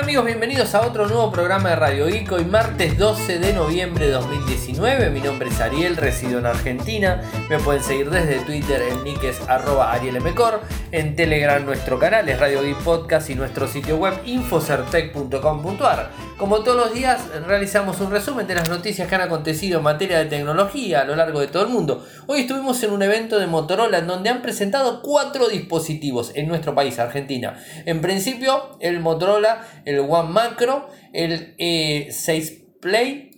[0.00, 0.24] amigos?
[0.24, 2.32] Bienvenidos a otro nuevo programa de Radio Geek.
[2.32, 5.10] Hoy martes 12 de noviembre de 2019.
[5.10, 7.20] Mi nombre es Ariel, resido en Argentina.
[7.50, 10.62] Me pueden seguir desde Twitter en nick es arroba arielmcor.
[10.90, 16.10] En Telegram nuestro canal es Radio Geek Podcast y nuestro sitio web infocertec.com.ar.
[16.40, 20.20] Como todos los días realizamos un resumen de las noticias que han acontecido en materia
[20.20, 22.02] de tecnología a lo largo de todo el mundo.
[22.28, 26.74] Hoy estuvimos en un evento de Motorola en donde han presentado cuatro dispositivos en nuestro
[26.74, 27.62] país, Argentina.
[27.84, 33.32] En principio, el Motorola, el One Macro, el E6 Play,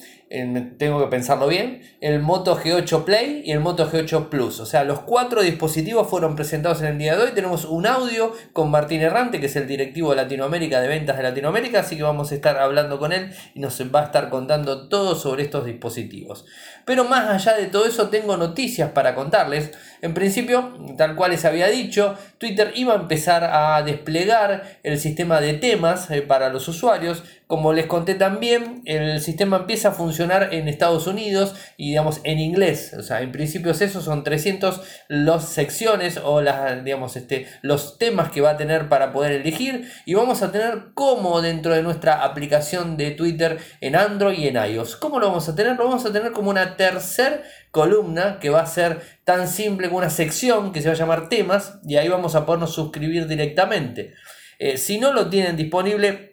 [0.79, 4.59] tengo que pensarlo bien, el Moto G8 Play y el Moto G8 Plus.
[4.59, 7.30] O sea, los cuatro dispositivos fueron presentados en el día de hoy.
[7.33, 11.23] Tenemos un audio con Martín Errante, que es el directivo de Latinoamérica, de ventas de
[11.23, 14.88] Latinoamérica, así que vamos a estar hablando con él y nos va a estar contando
[14.88, 16.45] todo sobre estos dispositivos.
[16.84, 19.70] Pero más allá de todo eso, tengo noticias para contarles.
[20.00, 25.41] En principio, tal cual les había dicho, Twitter iba a empezar a desplegar el sistema
[25.41, 27.23] de temas eh, para los usuarios.
[27.47, 32.39] Como les conté también, el sistema empieza a funcionar en Estados Unidos y digamos en
[32.39, 32.95] inglés.
[32.98, 38.31] O sea, en principio esos son 300 las secciones o las, digamos, este, los temas
[38.31, 39.93] que va a tener para poder elegir.
[40.07, 44.57] Y vamos a tener como dentro de nuestra aplicación de Twitter en Android y en
[44.57, 44.97] iOS.
[44.97, 45.77] ¿Cómo lo vamos a tener?
[45.77, 49.99] Lo vamos a tener como una tercera columna que va a ser tan simple como
[49.99, 54.15] una sección que se va a llamar temas y ahí vamos a podernos suscribir directamente.
[54.59, 56.31] Eh, si no lo tienen disponible,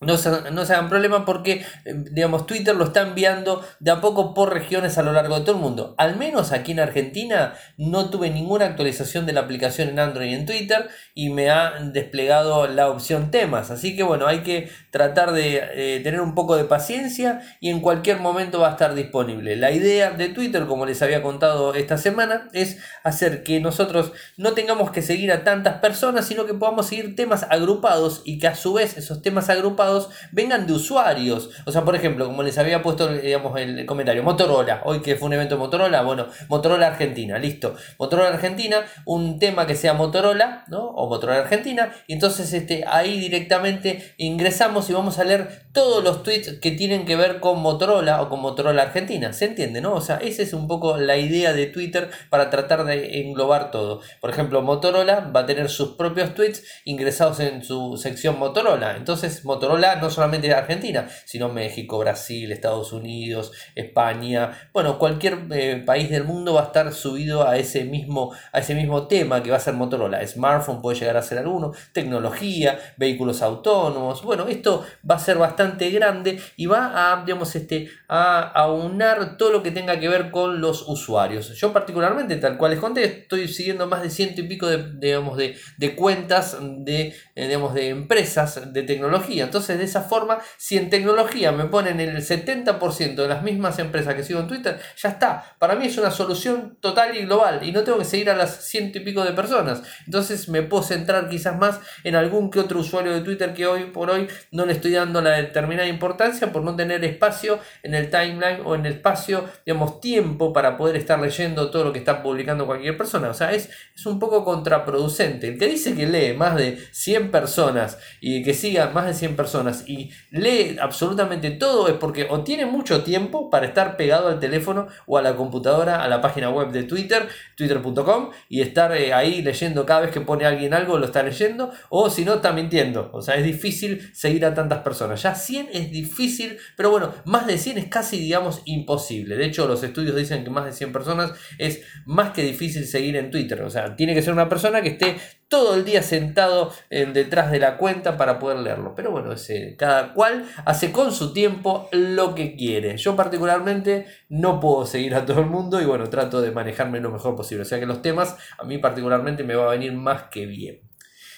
[0.00, 4.00] no se, no se, hagan problema porque, eh, digamos, Twitter lo está enviando de a
[4.00, 5.94] poco por regiones a lo largo de todo el mundo.
[5.98, 10.34] Al menos aquí en Argentina no tuve ninguna actualización de la aplicación en Android y
[10.34, 13.70] en Twitter y me ha desplegado la opción temas.
[13.70, 17.80] Así que bueno, hay que tratar de eh, tener un poco de paciencia y en
[17.80, 19.56] cualquier momento va a estar disponible.
[19.56, 24.52] La idea de Twitter, como les había contado esta semana, es hacer que nosotros no
[24.52, 28.54] tengamos que seguir a tantas personas, sino que podamos seguir temas agrupados y que a
[28.54, 29.83] su vez esos temas agrupados
[30.32, 31.50] vengan de usuarios.
[31.64, 35.26] O sea, por ejemplo, como les había puesto digamos, el comentario, Motorola, hoy que fue
[35.26, 37.74] un evento Motorola, bueno, Motorola Argentina, listo.
[37.98, 40.84] Motorola Argentina, un tema que sea Motorola, ¿no?
[40.84, 46.22] O Motorola Argentina, y entonces este, ahí directamente ingresamos y vamos a leer todos los
[46.22, 49.32] tweets que tienen que ver con Motorola o con Motorola Argentina.
[49.32, 49.94] ¿Se entiende, no?
[49.94, 54.00] O sea, esa es un poco la idea de Twitter para tratar de englobar todo.
[54.20, 58.96] Por ejemplo, Motorola va a tener sus propios tweets ingresados en su sección Motorola.
[58.96, 66.10] Entonces, Motorola no solamente Argentina, sino México, Brasil, Estados Unidos, España, bueno, cualquier eh, país
[66.10, 69.56] del mundo va a estar subido a ese, mismo, a ese mismo tema que va
[69.56, 70.26] a ser Motorola.
[70.26, 75.90] Smartphone puede llegar a ser alguno, tecnología, vehículos autónomos, bueno, esto va a ser bastante
[75.90, 80.60] grande y va a, digamos, este, a aunar todo lo que tenga que ver con
[80.60, 81.54] los usuarios.
[81.56, 85.36] Yo particularmente, tal cual les conté, estoy siguiendo más de ciento y pico de, digamos,
[85.36, 85.56] de,
[85.96, 89.44] cuentas de, eh, de empresas de tecnología.
[89.44, 94.14] Entonces, de esa forma, si en tecnología me ponen el 70% de las mismas empresas
[94.14, 95.56] que sigo en Twitter, ya está.
[95.58, 98.64] Para mí es una solución total y global y no tengo que seguir a las
[98.66, 99.82] ciento y pico de personas.
[100.06, 103.84] Entonces me puedo centrar quizás más en algún que otro usuario de Twitter que hoy
[103.86, 108.10] por hoy no le estoy dando la determinada importancia por no tener espacio en el
[108.10, 112.22] timeline o en el espacio, digamos, tiempo para poder estar leyendo todo lo que está
[112.22, 113.28] publicando cualquier persona.
[113.28, 115.48] O sea, es, es un poco contraproducente.
[115.48, 119.36] El que dice que lee más de 100 personas y que siga más de 100
[119.36, 119.53] personas
[119.86, 124.88] y lee absolutamente todo es porque o tiene mucho tiempo para estar pegado al teléfono
[125.06, 129.42] o a la computadora, a la página web de Twitter, twitter.com, y estar eh, ahí
[129.42, 133.10] leyendo cada vez que pone alguien algo, lo está leyendo, o si no, está mintiendo.
[133.12, 135.22] O sea, es difícil seguir a tantas personas.
[135.22, 139.36] Ya 100 es difícil, pero bueno, más de 100 es casi, digamos, imposible.
[139.36, 143.16] De hecho, los estudios dicen que más de 100 personas es más que difícil seguir
[143.16, 143.62] en Twitter.
[143.62, 145.16] O sea, tiene que ser una persona que esté
[145.48, 148.94] todo el día sentado en, detrás de la cuenta para poder leerlo.
[148.94, 152.96] Pero bueno, ese, cada cual hace con su tiempo lo que quiere.
[152.96, 157.10] Yo particularmente no puedo seguir a todo el mundo y bueno, trato de manejarme lo
[157.10, 157.62] mejor posible.
[157.62, 160.80] O sea que los temas a mí particularmente me va a venir más que bien.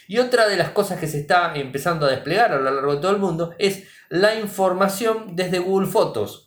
[0.09, 3.01] Y otra de las cosas que se está empezando a desplegar a lo largo de
[3.01, 6.46] todo el mundo es la información desde Google Fotos.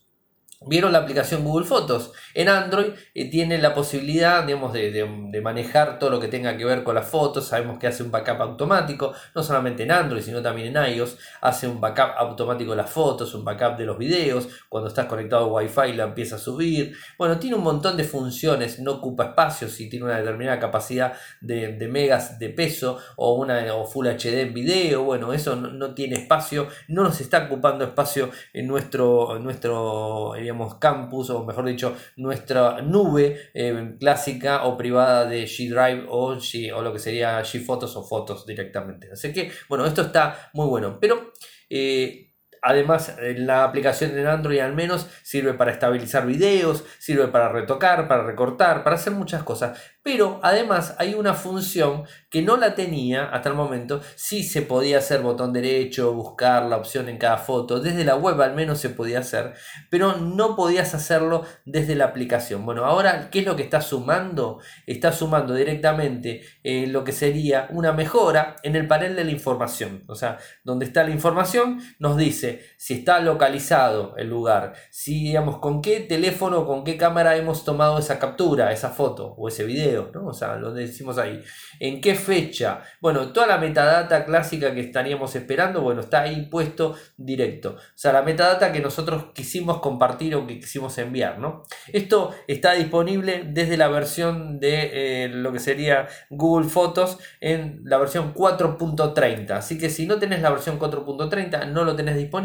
[0.68, 2.12] Vieron la aplicación Google Fotos.
[2.34, 6.84] En Android eh, tiene la posibilidad digamos, de, manejar todo lo que tenga que ver
[6.84, 7.48] con las fotos.
[7.48, 11.18] Sabemos que hace un backup automático, no solamente en Android, sino también en iOS.
[11.40, 14.50] Hace un backup automático de las fotos, un backup de los videos.
[14.68, 16.94] Cuando estás conectado a Wi-Fi la empieza a subir.
[17.18, 21.88] Bueno, tiene un montón de funciones, no ocupa espacio si tiene una determinada capacidad de,
[21.90, 25.04] megas de peso o una o Full HD en video.
[25.04, 30.36] Bueno, eso no, tiene espacio, no nos está ocupando espacio en nuestro, en nuestro
[30.80, 36.72] campus, o mejor dicho, nuestra nube eh, clásica o privada de G Drive o, G,
[36.74, 39.12] o lo que sería G Photos o fotos directamente.
[39.12, 41.00] Así que, bueno, esto está muy bueno.
[41.00, 41.34] Pero
[41.70, 42.30] eh,
[42.62, 48.24] Además, la aplicación en Android al menos sirve para estabilizar videos, sirve para retocar, para
[48.24, 49.80] recortar, para hacer muchas cosas.
[50.12, 54.02] Pero además hay una función que no la tenía hasta el momento.
[54.16, 57.80] Sí se podía hacer botón derecho, buscar la opción en cada foto.
[57.80, 59.54] Desde la web al menos se podía hacer.
[59.92, 62.66] Pero no podías hacerlo desde la aplicación.
[62.66, 64.60] Bueno, ahora, ¿qué es lo que está sumando?
[64.88, 70.06] Está sumando directamente eh, lo que sería una mejora en el panel de la información.
[70.08, 75.60] O sea, donde está la información nos dice si está localizado el lugar, si digamos
[75.60, 79.99] con qué teléfono, con qué cámara hemos tomado esa captura, esa foto o ese video,
[80.14, 80.28] ¿no?
[80.28, 81.42] O sea, lo decimos ahí,
[81.80, 86.96] en qué fecha, bueno, toda la metadata clásica que estaríamos esperando, bueno, está ahí puesto
[87.18, 91.64] directo, o sea, la metadata que nosotros quisimos compartir o que quisimos enviar, ¿no?
[91.92, 97.98] Esto está disponible desde la versión de eh, lo que sería Google Fotos en la
[97.98, 102.40] versión 4.30, así que si no tenés la versión 4.30, no lo tenés disponible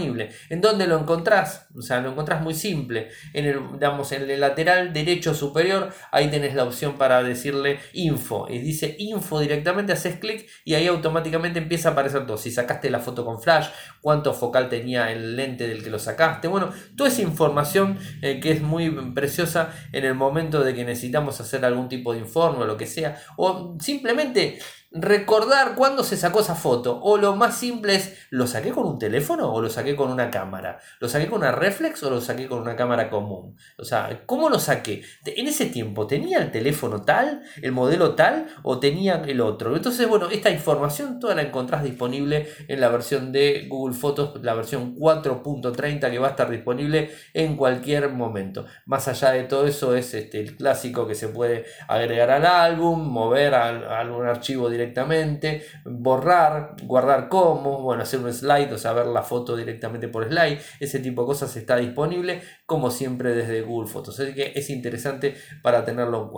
[0.49, 1.69] ¿En dónde lo encontrás?
[1.77, 3.09] O sea, lo encontrás muy simple.
[3.33, 8.47] En el, en el lateral derecho superior, ahí tenés la opción para decirle info.
[8.49, 12.39] Y dice info directamente, haces clic y ahí automáticamente empieza a aparecer todo.
[12.39, 13.69] Si sacaste la foto con flash,
[14.01, 16.49] cuánto focal tenía el lente del que lo sacaste.
[16.49, 21.41] Bueno, toda esa información eh, que es muy preciosa en el momento de que necesitamos
[21.41, 23.21] hacer algún tipo de informe o lo que sea.
[23.37, 24.59] O simplemente
[24.95, 27.01] recordar cuándo se sacó esa foto.
[27.03, 30.31] O lo más simple es, ¿lo saqué con un teléfono o lo saqué con una
[30.31, 30.79] cámara?
[31.01, 33.57] ¿Lo saqué con una reflex o lo saqué con una cámara común?
[33.79, 35.03] O sea, ¿cómo lo saqué?
[35.27, 39.75] En ese tiempo, ¿tenía el teléfono tal, el modelo tal o tenía el otro?
[39.75, 44.55] Entonces, bueno, esta información toda la encontrás disponible en la versión de Google Fotos, la
[44.55, 48.67] versión 4.30 que va a estar disponible en cualquier momento.
[48.87, 53.01] Más allá de todo eso es este, el clásico que se puede agregar al álbum,
[53.09, 58.93] mover a, algún archivo directo directamente, borrar, guardar como, bueno, hacer un slide, o sea,
[58.93, 63.63] ver la foto directamente por slide, ese tipo de cosas está disponible como siempre desde
[63.63, 66.33] Google Fotos, así que es interesante para tenerlo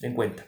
[0.00, 0.46] en cuenta.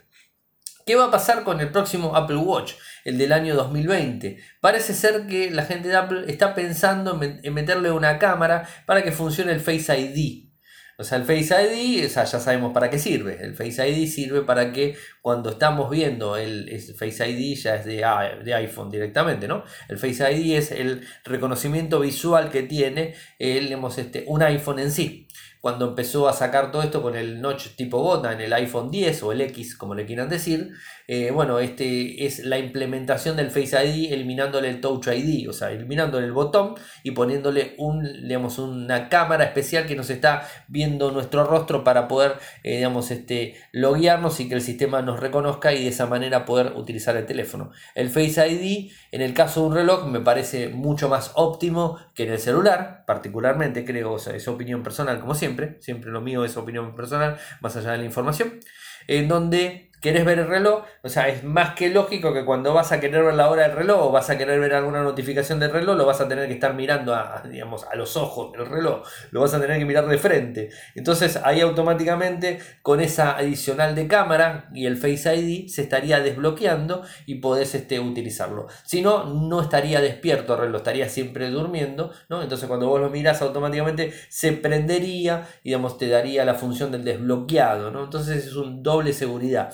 [0.85, 2.73] ¿Qué va a pasar con el próximo Apple Watch,
[3.05, 4.37] el del año 2020?
[4.59, 9.13] Parece ser que la gente de Apple está pensando en meterle una cámara para que
[9.13, 10.52] funcione el Face ID.
[10.97, 13.43] O sea, el Face ID, o sea, ya sabemos para qué sirve.
[13.43, 18.05] El Face ID sirve para que cuando estamos viendo el, Face ID ya es de,
[18.43, 19.63] de, iPhone directamente, ¿no?
[19.89, 25.27] El Face ID es el reconocimiento visual que tiene el, este, un iPhone en sí
[25.63, 29.23] cuando empezó a sacar todo esto con el notch tipo gota en el iPhone 10
[29.23, 30.73] o el X, como le quieran decir,
[31.07, 35.71] eh, bueno, este es la implementación del Face ID eliminándole el Touch ID, o sea,
[35.71, 41.45] eliminándole el botón y poniéndole un, digamos, una cámara especial que nos está viendo nuestro
[41.45, 42.33] rostro para poder,
[42.63, 46.73] eh, digamos, este, loguearnos y que el sistema nos reconozca y de esa manera poder
[46.75, 47.71] utilizar el teléfono.
[47.95, 52.23] El Face ID, en el caso de un reloj, me parece mucho más óptimo que
[52.23, 56.45] en el celular, particularmente creo, o sea, es opinión personal como siempre siempre, lo mío
[56.45, 58.59] es opinión personal, más allá de la información,
[59.07, 62.91] en donde querés ver el reloj, o sea, es más que lógico que cuando vas
[62.91, 65.71] a querer ver la hora del reloj o vas a querer ver alguna notificación del
[65.71, 69.07] reloj, lo vas a tener que estar mirando a, digamos, a los ojos del reloj,
[69.31, 70.69] lo vas a tener que mirar de frente.
[70.93, 77.03] Entonces ahí automáticamente con esa adicional de cámara y el Face ID se estaría desbloqueando
[77.25, 78.67] y podés este, utilizarlo.
[78.83, 82.43] Si no, no estaría despierto el reloj, estaría siempre durmiendo, ¿no?
[82.43, 87.05] Entonces cuando vos lo miras automáticamente se prendería y digamos, te daría la función del
[87.05, 88.03] desbloqueado, ¿no?
[88.03, 89.73] Entonces es un doble seguridad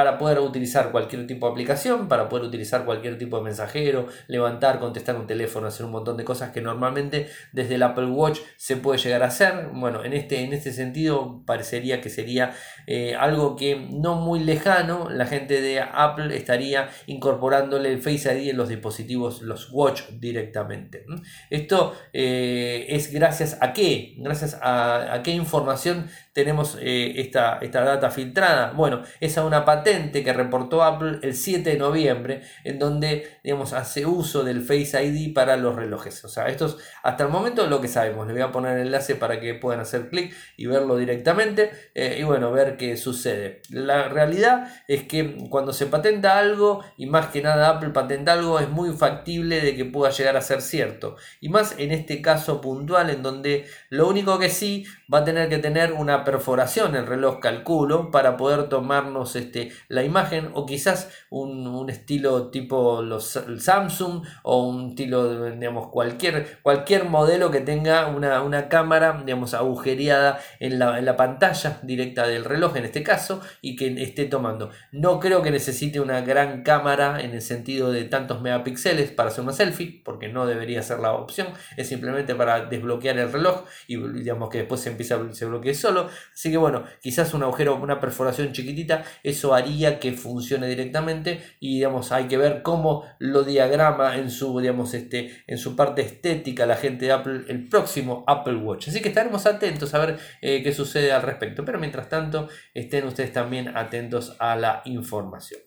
[0.00, 4.80] para poder utilizar cualquier tipo de aplicación, para poder utilizar cualquier tipo de mensajero, levantar,
[4.80, 8.78] contestar un teléfono, hacer un montón de cosas que normalmente desde el Apple Watch se
[8.78, 9.68] puede llegar a hacer.
[9.74, 12.54] Bueno, en este, en este sentido parecería que sería
[12.86, 18.48] eh, algo que no muy lejano, la gente de Apple estaría incorporándole el Face ID
[18.48, 21.04] en los dispositivos, los Watch directamente.
[21.50, 26.08] Esto eh, es gracias a qué, gracias a, a qué información
[26.40, 28.72] tenemos eh, esta, esta, data filtrada?
[28.72, 33.72] Bueno, es a una patente que reportó Apple el 7 de noviembre, en donde digamos,
[33.72, 36.24] hace uso del Face ID para los relojes.
[36.24, 38.26] O sea, esto es hasta el momento lo que sabemos.
[38.26, 42.18] Le voy a poner el enlace para que puedan hacer clic y verlo directamente eh,
[42.20, 43.62] y bueno, ver qué sucede.
[43.70, 48.60] La realidad es que cuando se patenta algo, y más que nada Apple patenta algo,
[48.60, 51.16] es muy factible de que pueda llegar a ser cierto.
[51.40, 55.48] Y más en este caso puntual, en donde lo único que sí va a tener
[55.48, 61.10] que tener una perforación el reloj calculo para poder tomarnos este, la imagen o quizás
[61.30, 68.42] un, estilo tipo los Samsung o un estilo, digamos, cualquier, cualquier modelo que tenga una,
[68.42, 73.40] una cámara, digamos, agujereada en la, en la pantalla directa del reloj en este caso
[73.60, 74.70] y que esté tomando.
[74.92, 79.42] No creo que necesite una gran cámara en el sentido de tantos megapíxeles para hacer
[79.42, 83.96] una selfie, porque no debería ser la opción, es simplemente para desbloquear el reloj y
[83.96, 86.08] digamos que después se empieza se bloquee solo.
[86.32, 91.76] Así que bueno, quizás un agujero, una perforación chiquitita, eso haría que funcione directamente y
[91.76, 96.66] digamos hay que ver cómo lo diagrama en su digamos este en su parte estética
[96.66, 98.88] la gente de Apple el próximo Apple Watch.
[98.88, 101.64] Así que estaremos atentos a ver eh, qué sucede al respecto.
[101.64, 105.60] Pero mientras tanto, estén ustedes también atentos a la información.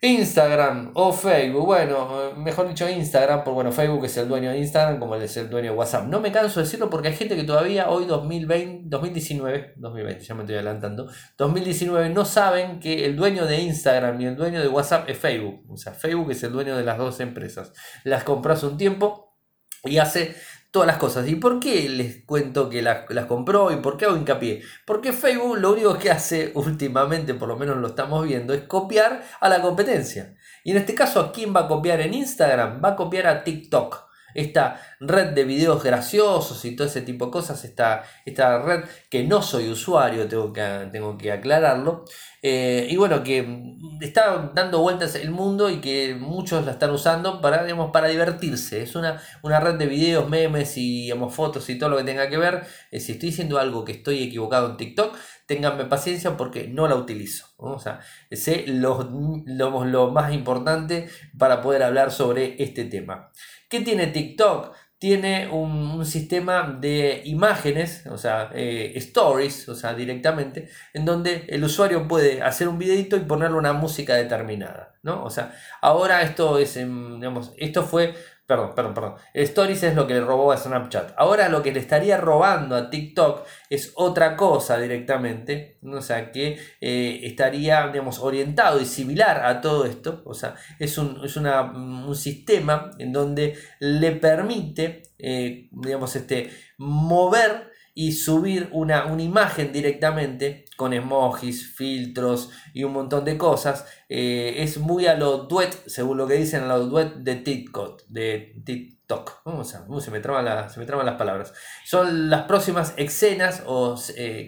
[0.00, 5.00] Instagram o Facebook, bueno, mejor dicho Instagram, porque bueno, Facebook es el dueño de Instagram
[5.00, 6.06] como él es el dueño de WhatsApp.
[6.06, 10.34] No me canso de decirlo porque hay gente que todavía hoy 2020, 2019, 2020, ya
[10.36, 14.68] me estoy adelantando, 2019 no saben que el dueño de Instagram y el dueño de
[14.68, 15.64] WhatsApp es Facebook.
[15.68, 17.72] O sea, Facebook es el dueño de las dos empresas.
[18.04, 19.36] Las compró hace un tiempo
[19.82, 20.36] y hace
[20.70, 21.28] todas las cosas.
[21.28, 24.62] ¿Y por qué les cuento que las, compró y por qué hago hincapié?
[24.84, 29.22] Porque Facebook lo único que hace últimamente, por lo menos lo estamos viendo, es copiar
[29.40, 30.36] a la competencia.
[30.64, 32.80] Y en este caso, ¿a quién va a copiar en Instagram?
[32.84, 37.32] Va a copiar a TikTok esta red de videos graciosos y todo ese tipo de
[37.32, 42.04] cosas, esta, esta red que no soy usuario, tengo que, tengo que aclararlo,
[42.40, 47.40] eh, y bueno, que está dando vueltas el mundo y que muchos la están usando
[47.40, 48.82] para, digamos, para divertirse.
[48.82, 52.28] Es una, una red de videos, memes y digamos, fotos y todo lo que tenga
[52.28, 52.64] que ver.
[52.92, 55.16] Eh, si estoy diciendo algo que estoy equivocado en TikTok,
[55.46, 57.46] ténganme paciencia porque no la utilizo.
[57.56, 59.08] O sea, sé lo,
[59.46, 63.32] lo, lo más importante para poder hablar sobre este tema.
[63.68, 64.74] ¿Qué tiene TikTok?
[64.98, 71.62] Tiene un, sistema de imágenes, o sea, eh, stories, o sea, directamente, en donde el
[71.62, 75.22] usuario puede hacer un videito y ponerle una música determinada, ¿no?
[75.24, 78.14] O sea, ahora esto es, digamos, esto fue
[78.48, 79.14] Perdón, perdón, perdón.
[79.34, 81.12] Stories es lo que le robó a Snapchat.
[81.18, 85.78] Ahora lo que le estaría robando a TikTok es otra cosa directamente.
[85.84, 90.22] O sea, que eh, estaría, digamos, orientado y similar a todo esto.
[90.24, 98.12] O sea, es un, un sistema en donde le permite, eh, digamos, este, mover y
[98.12, 103.84] subir una, una, imagen directamente con emojis, filtros y un montón de cosas.
[104.08, 108.02] Eh, es muy a lo duet, según lo que dicen, a lo duet de TikTok.
[108.06, 109.42] De TikTok.
[109.64, 111.52] se, me traban se me traban las palabras.
[111.84, 114.38] Son las próximas escenas o eh,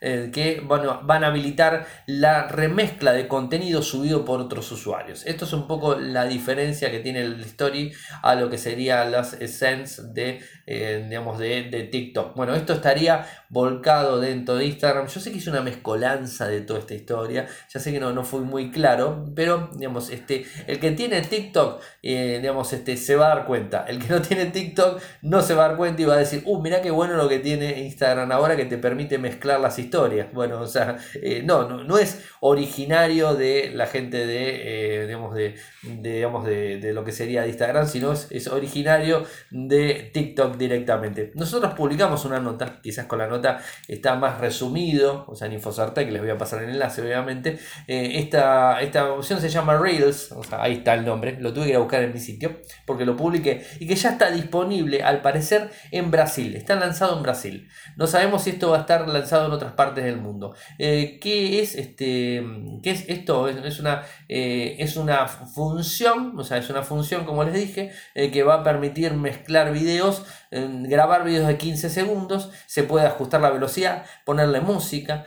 [0.00, 5.26] eh, que bueno, van a habilitar la remezcla de contenido subido por otros usuarios.
[5.26, 7.92] Esto es un poco la diferencia que tiene el Story
[8.22, 12.34] a lo que serían las Essence de, eh, digamos, de, de, TikTok.
[12.34, 15.06] Bueno, esto estaría volcado dentro de Instagram.
[15.08, 18.24] Yo sé que es una mezcolanza de toda esta historia, ya sé que no, no
[18.24, 23.32] fue muy claro, pero digamos, este, el que tiene TikTok, eh, digamos, este, se va
[23.32, 23.84] a dar cuenta.
[23.86, 26.42] El que no tiene TikTok no se va a dar cuenta y va a decir,
[26.46, 29.89] uh, mira qué bueno lo que tiene Instagram ahora que te permite mezclar las historias
[30.32, 35.56] bueno, o sea, eh, no, no, es originario de la gente de, eh, digamos, de,
[35.82, 41.32] digamos de, lo que sería de Instagram, sino es, originario de TikTok directamente.
[41.34, 46.10] Nosotros publicamos una nota, quizás con la nota está más resumido, o sea, en que
[46.10, 47.58] les voy a pasar el enlace, obviamente.
[47.86, 51.64] Eh, esta, esta opción se llama Reels, o sea, ahí está el nombre, lo tuve
[51.64, 55.02] que ir a buscar en mi sitio, porque lo publiqué, y que ya está disponible,
[55.02, 56.56] al parecer, en Brasil.
[56.56, 57.68] Está lanzado en Brasil.
[57.96, 60.54] No sabemos si esto va a estar lanzado en otras partes del mundo.
[60.78, 62.44] Eh, ¿Qué es este?
[62.82, 63.48] ¿Qué es esto?
[63.48, 68.30] Es, una, eh, es una función, o sea, es una función, como les dije, eh,
[68.30, 73.50] que va a permitir mezclar videos, grabar videos de 15 segundos, se puede ajustar la
[73.50, 75.24] velocidad, ponerle música,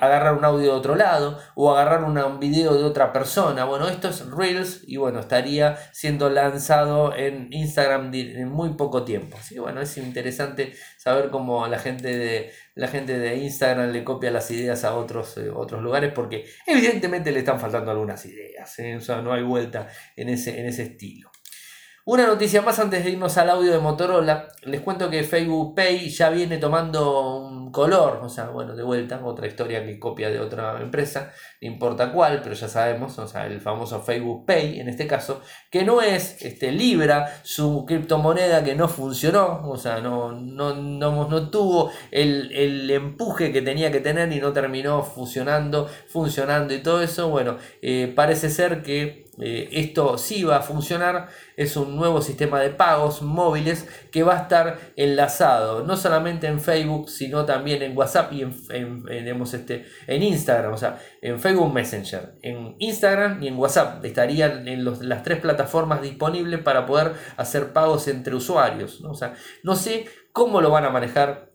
[0.00, 3.64] agarrar un audio de otro lado o agarrar un video de otra persona.
[3.64, 9.38] Bueno, esto es Reels y bueno, estaría siendo lanzado en Instagram en muy poco tiempo.
[9.40, 14.04] Así que bueno, es interesante saber cómo la gente de la gente de Instagram le
[14.04, 18.78] copia las ideas a otros, eh, otros lugares porque evidentemente le están faltando algunas ideas,
[18.78, 18.94] ¿eh?
[18.94, 21.28] o sea, no hay vuelta en ese, en ese estilo.
[22.04, 24.48] Una noticia más antes de irnos al audio de Motorola.
[24.62, 29.46] Les cuento que Facebook Pay ya viene tomando color, o sea, bueno, de vuelta, otra
[29.46, 33.60] historia que copia de otra empresa, no importa cuál, pero ya sabemos, o sea, el
[33.60, 38.88] famoso Facebook Pay en este caso, que no es este, Libra, su criptomoneda que no
[38.88, 44.52] funcionó, o sea, no, no, no, tuvo el, empuje que tenía que tener y no
[44.52, 47.28] terminó fusionando, funcionando y todo eso.
[47.28, 52.60] Bueno, eh, parece ser que eh, esto sí va a funcionar, es un nuevo sistema
[52.60, 57.96] de pagos móviles que va a estar enlazado no solamente en Facebook, sino también en
[57.96, 58.54] WhatsApp y en,
[59.42, 64.04] este, en Instagram, o sea, en Facebook Messenger, en Instagram y en WhatsApp.
[64.04, 69.00] Estarían en las tres plataformas disponibles para poder hacer pagos entre usuarios.
[69.00, 69.10] ¿no?
[69.10, 71.48] O sea, no sé cómo lo van a manejar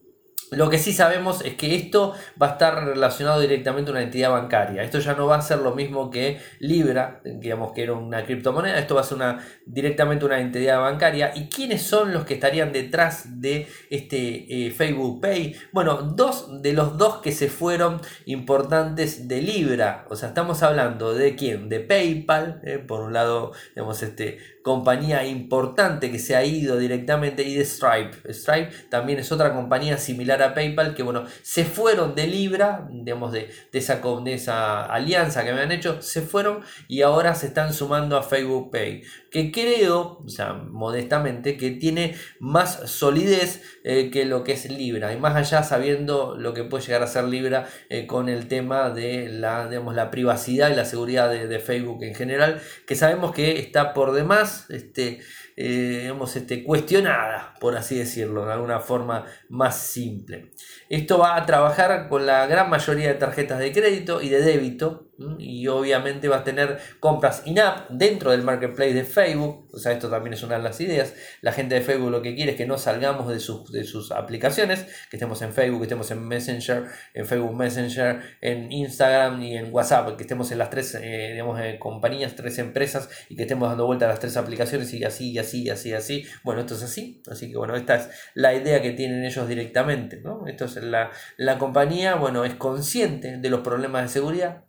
[0.55, 4.31] lo que sí sabemos es que esto va a estar relacionado directamente a una entidad
[4.31, 4.83] bancaria.
[4.83, 8.79] Esto ya no va a ser lo mismo que Libra, digamos que era una criptomoneda.
[8.79, 11.31] Esto va a ser una, directamente una entidad bancaria.
[11.35, 15.55] ¿Y quiénes son los que estarían detrás de este eh, Facebook Pay?
[15.71, 20.05] Bueno, dos de los dos que se fueron importantes de Libra.
[20.09, 21.69] O sea, estamos hablando de quién?
[21.69, 27.43] De PayPal, eh, por un lado, digamos, este, compañía importante que se ha ido directamente
[27.43, 28.33] y de Stripe.
[28.33, 33.33] Stripe también es otra compañía similar a PayPal que bueno, se fueron de Libra, digamos
[33.33, 37.73] de, esa, de esa alianza que me han hecho, se fueron y ahora se están
[37.73, 44.25] sumando a Facebook Pay, que creo, o sea, modestamente, que tiene más solidez eh, que
[44.25, 47.67] lo que es Libra y más allá sabiendo lo que puede llegar a ser Libra
[47.89, 52.03] eh, con el tema de la, digamos, la privacidad y la seguridad de, de Facebook
[52.03, 55.21] en general, que sabemos que está por demás este,
[55.55, 60.51] eh, este, cuestionada, por así decirlo, de alguna forma más simple.
[60.89, 65.09] Esto va a trabajar con la gran mayoría de tarjetas de crédito y de débito
[65.37, 69.69] y obviamente va a tener compras in-app dentro del marketplace de Facebook.
[69.71, 71.13] O sea, esto también es una de las ideas.
[71.41, 74.11] La gente de Facebook lo que quiere es que no salgamos de sus, de sus
[74.11, 79.57] aplicaciones, que estemos en Facebook, que estemos en Messenger, en Facebook Messenger, en Instagram y
[79.57, 83.43] en WhatsApp, que estemos en las tres, eh, digamos, eh, compañías, tres empresas y que
[83.43, 86.25] estemos dando vuelta a las tres aplicaciones y así, y así, y así, y así.
[86.43, 87.21] Bueno, esto es así.
[87.29, 90.21] Así que bueno, esta es la idea que tienen ellos directamente.
[90.21, 90.47] ¿no?
[90.47, 94.63] Esto es la, la compañía, bueno, es consciente de los problemas de seguridad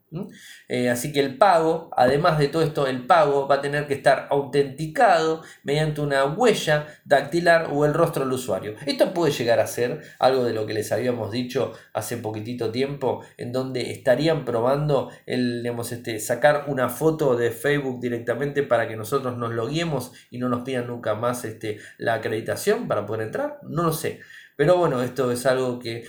[0.69, 3.95] eh, así que el pago, además de todo esto, el pago va a tener que
[3.95, 8.75] estar autenticado mediante una huella dactilar o el rostro del usuario.
[8.87, 13.25] Esto puede llegar a ser algo de lo que les habíamos dicho hace poquitito tiempo,
[13.37, 19.37] en donde estarían probando el, este, sacar una foto de Facebook directamente para que nosotros
[19.37, 23.59] nos loguemos y no nos pidan nunca más este, la acreditación para poder entrar.
[23.63, 24.21] No lo sé.
[24.57, 26.05] Pero bueno, esto es algo que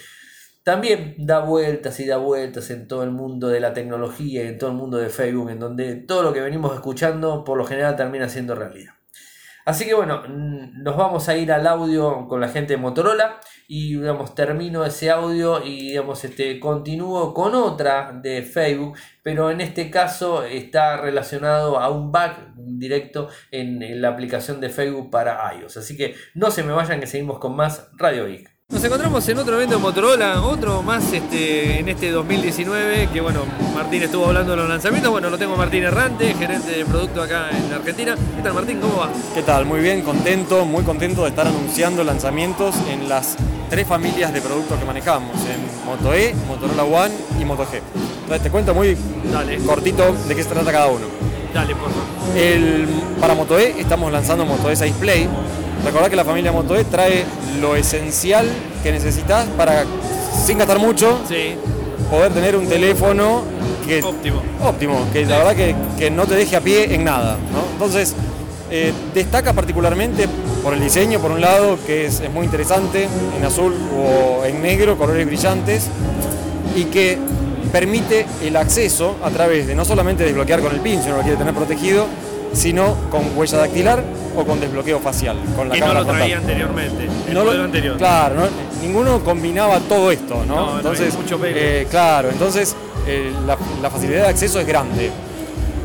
[0.65, 4.57] también da vueltas y da vueltas en todo el mundo de la tecnología y en
[4.57, 7.95] todo el mundo de Facebook, en donde todo lo que venimos escuchando por lo general
[7.95, 8.95] termina siendo realidad.
[9.63, 13.95] Así que bueno, nos vamos a ir al audio con la gente de Motorola y
[13.95, 19.91] digamos, termino ese audio y digamos, este, continúo con otra de Facebook, pero en este
[19.91, 25.77] caso está relacionado a un bug directo en, en la aplicación de Facebook para iOS.
[25.77, 28.54] Así que no se me vayan que seguimos con más Radio Geek.
[28.67, 33.41] Nos encontramos en otro evento de Motorola, otro más este, en este 2019, que bueno,
[33.75, 37.51] Martín estuvo hablando de los lanzamientos, bueno, lo tengo Martín Errante, gerente de producto acá
[37.51, 38.15] en Argentina.
[38.35, 38.79] ¿Qué tal Martín?
[38.79, 39.11] ¿Cómo va?
[39.35, 39.67] ¿Qué tal?
[39.67, 43.37] Muy bien, contento, muy contento de estar anunciando lanzamientos en las
[43.69, 47.81] tres familias de productos que manejamos, en Moto E, Motorola One y Moto G.
[48.21, 48.97] Entonces te cuento muy
[49.63, 51.05] cortito de qué se trata cada uno.
[51.53, 52.35] Dale, por favor.
[52.35, 52.87] El,
[53.21, 55.29] para Moto E estamos lanzando Moto E 6 Play,
[55.85, 57.23] Recordad que la familia Moto E trae
[57.61, 58.47] lo esencial
[58.81, 59.85] que necesitas para,
[60.43, 61.19] sin gastar mucho,
[62.09, 63.43] poder tener un teléfono
[63.87, 64.41] que, óptimo.
[64.63, 65.55] óptimo, que la verdad
[65.97, 67.37] que, no te deje a pie en nada.
[67.73, 68.15] Entonces,
[68.71, 70.27] eh, destaca particularmente
[70.63, 74.97] por el diseño, por un lado, que es, muy interesante, en azul o en negro,
[74.97, 75.87] colores brillantes,
[76.75, 77.19] y que
[77.71, 81.21] permite el acceso a través de no solamente desbloquear con el pin, si uno lo
[81.21, 82.07] quiere tener protegido,
[82.53, 84.03] sino con huella dactilar
[84.35, 85.37] o con desbloqueo facial.
[85.55, 87.97] Con la cámara no lo traía anteriormente, no lo, anterior.
[87.97, 88.47] Claro,
[88.81, 90.77] ninguno combinaba todo esto, ¿no?
[90.77, 92.75] entonces, mucho eh, claro, entonces
[93.07, 95.11] eh, la, facilidad de acceso es grande.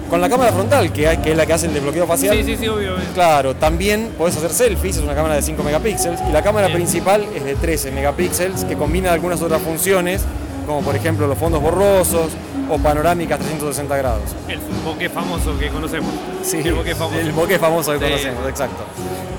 [0.08, 2.36] Con la cámara frontal, que, que es la que hace el desbloqueo facial.
[2.36, 2.96] Sí, sí, sí, obvio.
[3.14, 7.24] Claro, también podés hacer selfies, es una cámara de 5 megapíxeles, y la cámara principal
[7.32, 10.22] es de 13 megapíxeles, que combina algunas otras funciones,
[10.66, 12.32] como por ejemplo los fondos borrosos,
[12.70, 14.22] o panorámica 360 grados.
[14.48, 16.12] El bokeh famoso que conocemos.
[16.42, 17.18] Sí, el bokeh famoso.
[17.18, 18.84] El bokeh famoso que conocemos, exacto.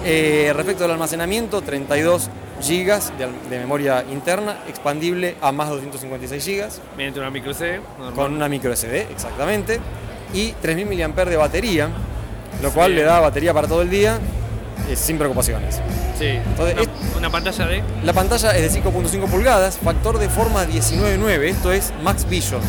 [0.03, 2.29] Eh, respecto al almacenamiento, 32
[2.61, 3.17] GB
[3.49, 6.97] de, memoria interna, expandible a más de 256 GB.
[6.97, 7.79] Mediante una micro SD.
[8.15, 9.79] Con una micro SD, exactamente.
[10.33, 11.89] Y 3000 mAh de batería,
[12.61, 14.19] lo cual le da batería para todo el día
[14.91, 15.81] eh, sin preocupaciones.
[16.17, 16.27] Sí.
[16.27, 17.83] Entonces, una, pantalla de.
[18.03, 22.61] La pantalla es de 5.5 pulgadas, factor de forma 19.9, esto es Max Vision.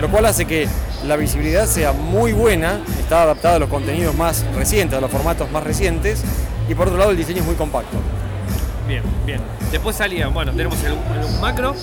[0.00, 0.68] Lo cual hace que
[1.04, 5.50] la visibilidad sea muy buena, está adaptada a los contenidos más recientes, a los formatos
[5.50, 6.22] más recientes,
[6.68, 7.96] y por otro lado el diseño es muy compacto.
[8.86, 9.40] Bien, bien.
[9.72, 10.94] Después salía, bueno, tenemos el,
[11.40, 11.74] macro.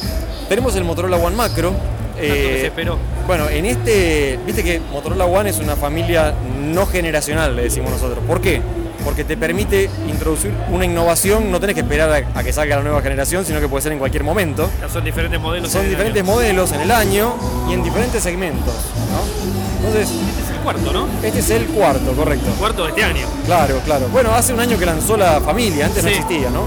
[0.49, 1.73] Tenemos el Motorola One Macro,
[2.19, 2.97] Eh, se esperó.
[3.27, 8.23] Bueno, en este, viste que Motorola One es una familia no generacional, le decimos nosotros.
[8.25, 8.61] ¿Por qué?
[9.07, 12.81] Porque te permite introducir una innovación, no tenés que esperar a, a que salga la
[12.83, 14.69] nueva generación, sino que puede ser en cualquier momento.
[14.81, 15.71] Ya son diferentes modelos.
[15.71, 16.31] Son en el diferentes año.
[16.33, 17.33] modelos en el año
[17.69, 18.73] y en diferentes segmentos,
[19.09, 19.77] ¿no?
[19.87, 21.07] Entonces, Este es el cuarto, ¿no?
[21.23, 22.49] este es el cuarto, correcto.
[22.59, 23.25] Cuarto de este año.
[23.45, 24.09] Claro, claro.
[24.09, 26.63] Bueno, hace un año que lanzó la familia, antes no existía, ¿no?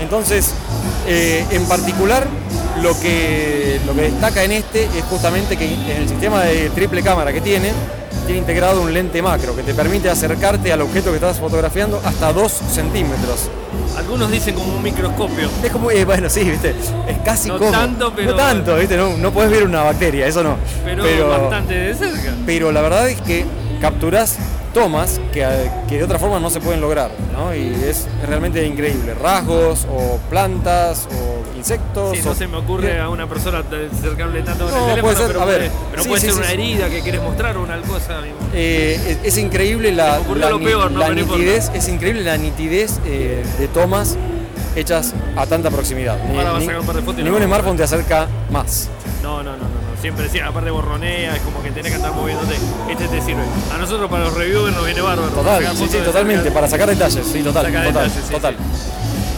[0.00, 0.54] Entonces,
[1.06, 2.26] eh, en particular,
[2.80, 7.02] lo que, lo que destaca en este es justamente que en el sistema de triple
[7.02, 7.72] cámara que tiene,
[8.24, 12.32] tiene integrado un lente macro que te permite acercarte al objeto que estás fotografiando hasta
[12.32, 13.50] 2 centímetros.
[13.96, 15.48] Algunos dicen como un microscopio.
[15.62, 16.70] Es como, eh, bueno, sí, viste,
[17.08, 17.70] es casi No como.
[17.70, 20.56] tanto, pero- No tanto, viste, no, no puedes ver una bacteria, eso no.
[20.84, 22.34] Pero, bastante de cerca.
[22.46, 23.44] pero la verdad es que
[23.80, 24.36] capturas
[24.74, 25.46] tomas que,
[25.88, 27.54] que de otra forma no se pueden lograr, ¿no?
[27.54, 29.14] Y es realmente increíble.
[29.14, 32.16] Rasgos o plantas o insectos.
[32.18, 33.62] Sí, no o- se me ocurre a una persona
[33.96, 36.20] acercarle tanto con No, el teléfono, puede ser, pero a ver, puede, pero sí, puede
[36.20, 38.20] sí, ser sí, una herida que quieres mostrar o una cosa.
[38.52, 42.98] Eh, es, es increíble la, la lo peor, la no nitidez, es increíble la nitidez
[43.06, 44.16] eh, de tomas
[44.76, 46.18] hechas a tanta proximidad.
[46.24, 48.88] Ni- ni- ningún smartphone te acerca más.
[49.22, 49.83] No, no, no, no.
[50.04, 52.56] Siempre sí, aparte borronea, es como que tenés que estar moviéndote.
[52.90, 53.40] Este te sirve.
[53.72, 55.30] A nosotros para los reviewers nos viene bárbaro.
[55.30, 58.60] Total, sí, totalmente, para sacar detalles, sí, total, total, detalles.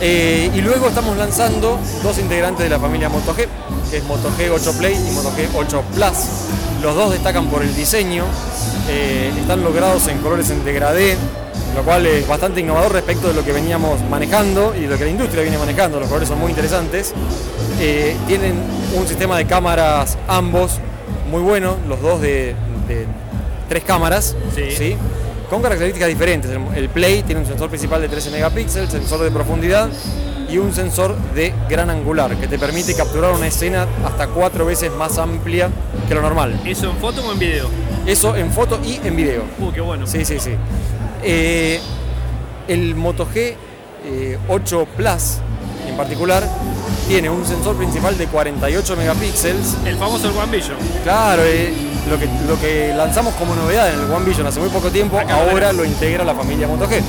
[0.01, 3.47] Eh, y luego estamos lanzando dos integrantes de la familia Moto G,
[3.93, 6.17] que es Moto G 8 Play y Moto G 8 Plus.
[6.83, 8.25] Los dos destacan por el diseño,
[8.89, 11.17] eh, están logrados en colores en degradé,
[11.75, 15.05] lo cual es bastante innovador respecto de lo que veníamos manejando y de lo que
[15.05, 15.99] la industria viene manejando.
[16.01, 17.13] Los colores son muy interesantes.
[17.81, 18.55] Eh, tienen
[18.97, 20.79] un sistema de cámaras ambos
[21.31, 22.55] muy bueno, los dos de,
[22.89, 23.07] de
[23.69, 24.97] tres cámaras, Sí.
[25.51, 26.51] con características diferentes.
[26.51, 29.89] El, el Play tiene un sensor principal de 13 megapíxeles, sensor de profundidad
[30.49, 34.93] y un sensor de gran angular que te permite capturar una escena hasta cuatro veces
[34.93, 35.69] más amplia
[36.09, 36.61] que lo normal.
[36.65, 37.69] ¿Eso en foto o en video?
[38.07, 39.43] Eso en foto y en video.
[39.59, 40.07] Uh, qué bueno.
[40.07, 40.53] Sí, sí, sí.
[41.23, 41.81] Eh,
[42.69, 43.55] el Moto G
[44.05, 45.39] eh, 8 Plus
[45.89, 46.43] en particular
[47.09, 50.77] tiene un sensor principal de 48 megapíxeles El famoso One Vision.
[51.05, 51.73] Claro, eh,
[52.11, 55.19] lo, que, lo que lanzamos como novedad en el One Vision hace muy poco tiempo,
[55.19, 57.01] Acá ahora lo integra la familia Moto G,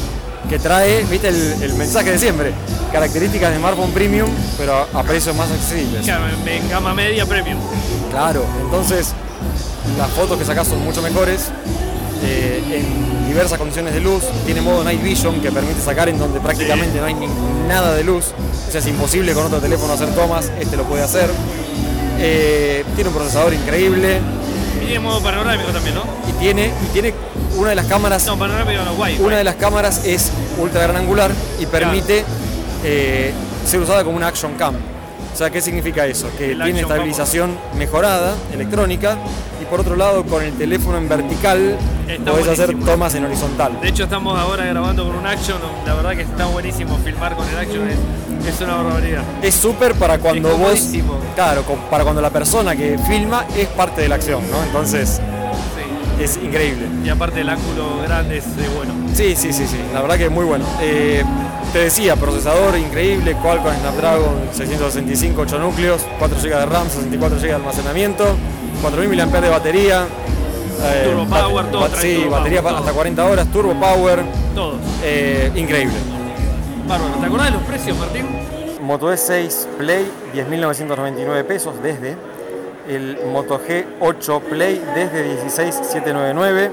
[0.49, 2.53] que trae, viste, el, el mensaje de siempre,
[2.91, 6.07] características de smartphone premium, pero a, a precios más accesibles.
[6.07, 7.59] En, en gama media premium.
[8.11, 9.13] Claro, entonces
[9.97, 11.49] las fotos que sacás son mucho mejores,
[12.23, 16.39] eh, en diversas condiciones de luz, tiene modo Night Vision que permite sacar en donde
[16.39, 17.27] prácticamente no hay ni-
[17.67, 18.33] nada de luz,
[18.67, 21.29] o sea, es imposible con otro teléfono hacer tomas, este lo puede hacer.
[22.19, 24.19] Eh, tiene un procesador increíble,
[24.81, 26.03] Y tiene modo panorámico también, ¿no?
[26.27, 27.13] y tiene, y tiene
[27.57, 29.19] una de las cámaras, No, panorámico no, guay.
[29.19, 32.23] una de las cámaras es ultra gran angular y permite
[32.83, 33.33] eh,
[33.67, 34.73] ser usada como una action cam.
[34.75, 36.27] O sea, ¿qué significa eso?
[36.39, 39.15] Que El tiene estabilización mejorada, electrónica,
[39.69, 41.77] por otro lado, con el teléfono en vertical,
[42.07, 43.79] Está podés hacer tomas en horizontal.
[43.81, 45.57] De hecho, estamos ahora grabando con un action.
[45.85, 47.87] La verdad que está buenísimo filmar con el action.
[47.87, 47.97] Es,
[48.55, 49.23] es una barbaridad.
[49.41, 50.87] Es súper para cuando Es vos,
[51.35, 54.63] claro, para cuando la persona que filma es parte de la acción, ¿no?
[54.63, 55.19] Entonces,
[56.17, 56.23] Sí.
[56.23, 56.87] es increíble.
[57.03, 58.93] Y aparte el ángulo grande es eh, bueno.
[59.13, 60.65] Sí, sí, sí, sí, la verdad que es muy bueno.
[60.81, 61.23] Eh,
[61.73, 67.47] te decía, procesador increíble, Qualcomm Snapdragon 665, 8 núcleos, 4 GB de RAM, 64 GB
[67.47, 68.23] de almacenamiento,
[68.81, 70.05] 4000 mAh de batería.
[70.83, 72.95] eh, Turbo power, todo bat- Sí, turbo batería power, hasta todo.
[72.95, 74.75] 40 horas, turbo power, Todos.
[75.03, 75.95] eh, increíble.
[76.87, 77.13] Bárbaro.
[77.19, 78.25] ¿Te acordás de los precios, Martín?
[78.81, 82.15] Moto E6 Play 10.999 pesos desde
[82.87, 86.71] el Moto G8 Play desde 16.799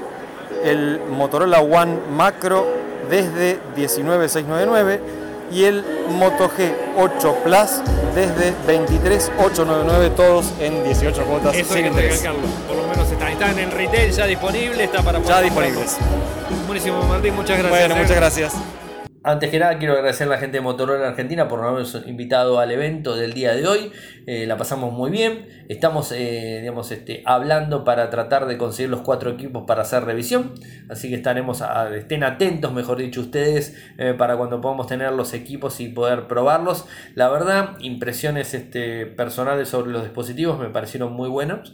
[0.63, 2.65] el Motorola One Macro
[3.09, 4.99] desde 19.699
[5.51, 7.81] y el Moto G8 Plus
[8.15, 12.41] desde 23.899 todos en 18 cuotas Eso hay que recalcarlo.
[12.67, 15.97] Por lo menos está, está en el retail ya disponible, está para Ya disponibles.
[16.65, 17.35] Buenísimo, Martín.
[17.35, 17.79] Muchas gracias.
[17.79, 18.01] Bueno, eh.
[18.01, 18.53] muchas gracias.
[19.27, 22.71] Antes que nada quiero agradecer a la gente de Motorola Argentina por habernos invitado al
[22.71, 23.91] evento del día de hoy.
[24.27, 25.47] Eh, la pasamos muy bien.
[25.67, 30.53] Estamos eh, digamos, este, hablando para tratar de conseguir los cuatro equipos para hacer revisión.
[30.89, 31.63] Así que estaremos
[31.95, 36.85] estén atentos, mejor dicho, ustedes eh, para cuando podamos tener los equipos y poder probarlos.
[37.15, 41.73] La verdad, impresiones este, personales sobre los dispositivos me parecieron muy buenos.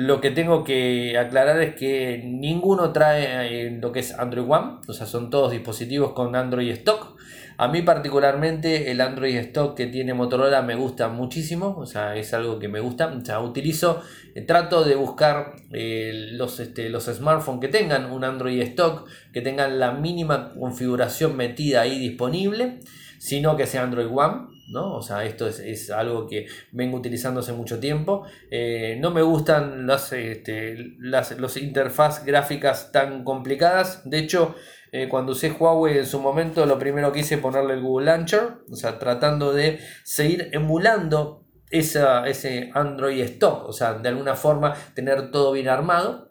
[0.00, 4.78] Lo que tengo que aclarar es que ninguno trae eh, lo que es Android One,
[4.86, 7.16] o sea, son todos dispositivos con Android Stock.
[7.56, 12.32] A mí particularmente el Android Stock que tiene Motorola me gusta muchísimo, o sea, es
[12.32, 13.08] algo que me gusta.
[13.08, 14.00] O sea, utilizo,
[14.36, 19.40] eh, trato de buscar eh, los, este, los smartphones que tengan un Android Stock, que
[19.40, 22.78] tengan la mínima configuración metida ahí disponible.
[23.18, 24.57] sino que sea Android One.
[24.68, 24.96] ¿No?
[24.96, 28.24] O sea, esto es, algo que vengo utilizando hace mucho tiempo.
[28.50, 34.08] Eh, no me gustan las, este, las los interfaz gráficas tan complicadas.
[34.08, 34.54] De hecho,
[34.92, 38.06] eh, cuando usé Huawei en su momento, lo primero que hice es ponerle el Google
[38.06, 44.34] Launcher, o sea, tratando de seguir emulando esa, ese Android stock, o sea, de alguna
[44.34, 46.27] forma tener todo bien armado.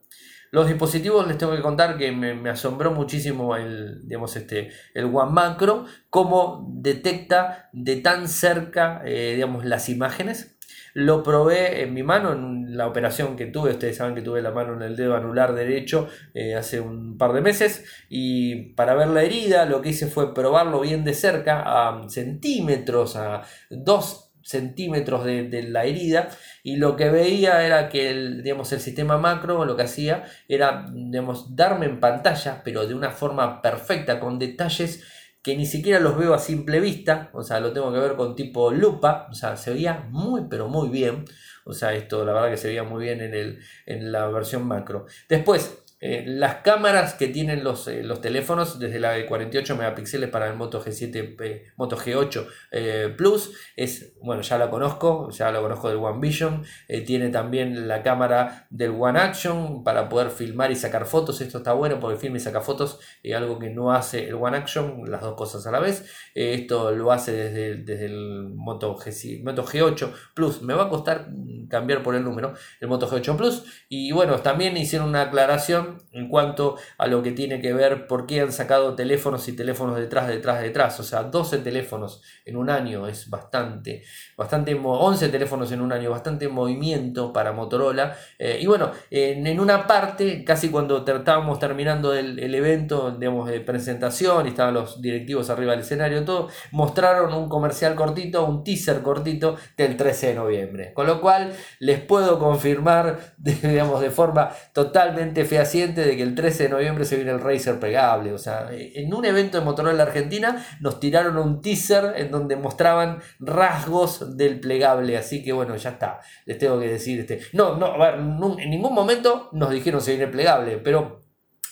[0.52, 5.32] Los dispositivos les tengo que contar que me, asombró muchísimo el, digamos, este, el One
[5.32, 10.58] Macro, cómo detecta de tan cerca eh, digamos, las imágenes.
[10.94, 13.72] Lo probé en mi mano en la operación que tuve.
[13.72, 17.34] Ustedes saben que tuve la mano en el dedo anular derecho eh, hace un par
[17.34, 17.86] de meses.
[18.10, 23.16] Y para ver la herida, lo que hice fue probarlo bien de cerca, a centímetros,
[23.16, 26.30] a dos centímetros de, la herida
[26.64, 30.86] y lo que veía era que el, digamos, el sistema macro lo que hacía era
[30.92, 35.04] digamos, darme en pantalla pero de una forma perfecta con detalles
[35.42, 38.36] que ni siquiera los veo a simple vista, o sea, lo tengo que ver con
[38.36, 41.24] tipo lupa, o sea, se veía muy pero muy bien,
[41.64, 44.68] o sea, esto la verdad que se veía muy bien en, el, en la versión
[44.68, 45.06] macro.
[45.30, 50.30] Después, eh, las cámaras que tienen los, eh, los, teléfonos, desde la de 48 megapíxeles
[50.30, 55.62] para el Moto G7, eh, Moto G8 Plus, es, bueno, ya la conozco, ya lo
[55.64, 56.64] conozco del One Vision,
[57.06, 61.74] tiene también la cámara del One Action para poder filmar y sacar fotos, esto está
[61.74, 65.22] bueno porque filma y saca fotos, es algo que no hace el One Action, las
[65.22, 66.06] dos cosas a la vez,
[66.36, 71.30] esto lo hace desde, desde el Moto, G, Moto G8 Plus, me va a costar
[71.70, 76.28] cambiar por el número, el Moto G8 Plus, y bueno, también hicieron una aclaración en
[76.30, 80.28] cuanto a lo que tiene que ver por qué han sacado teléfonos y teléfonos detrás,
[80.28, 81.00] detrás, detrás.
[81.00, 84.04] O sea, 12 teléfonos en un año es bastante,
[84.36, 88.16] bastante, 11 teléfonos en un año, bastante movimiento para Motorola.
[88.38, 94.46] Eh, y bueno, en, una parte, casi cuando estábamos terminando el, evento, digamos, de presentación
[94.46, 99.58] y estaban los directivos arriba del escenario, todo, mostraron un comercial cortito, un teaser cortito
[99.76, 100.94] del 13 de noviembre.
[100.94, 106.64] Con lo cual, les puedo confirmar, digamos, de forma totalmente fehaciente de que el 13
[106.64, 108.34] de noviembre se viene el Razer pegable.
[108.34, 113.20] O sea, en un evento de Motorola Argentina nos tiraron un teaser en donde mostraban
[113.40, 115.18] rasgos del plegable.
[115.18, 116.20] Así que bueno, ya está.
[116.46, 120.16] Les tengo que decir, este, no, no, a ver, en ningún momento nos dijeron se
[120.16, 121.27] viene plegable, pero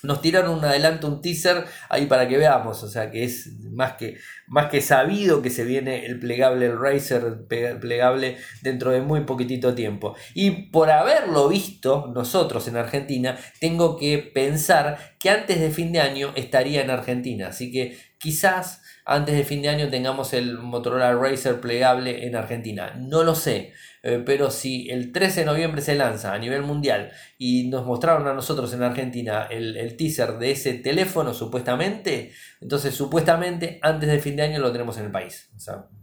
[0.06, 3.94] nos tiraron un adelanto, un teaser ahí para que veamos, o sea que es más
[3.94, 9.22] que, más que sabido que se viene el plegable, el Razer plegable dentro de muy
[9.22, 10.16] poquitito tiempo.
[10.34, 16.02] Y por haberlo visto nosotros en Argentina, tengo que pensar que antes de fin de
[16.02, 21.14] año estaría en Argentina, así que quizás antes de fin de año tengamos el Motorola
[21.14, 22.96] Racer plegable en Argentina.
[22.98, 23.74] No lo sé,
[24.08, 28.28] eh, pero si el 13 de noviembre se lanza a nivel mundial y nos mostraron
[28.28, 34.36] a nosotros en Argentina el, teaser de ese teléfono supuestamente, entonces supuestamente antes de fin
[34.36, 35.50] de año lo tenemos en el país.